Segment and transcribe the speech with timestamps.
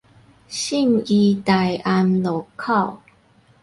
[0.47, 2.97] 信義大安路口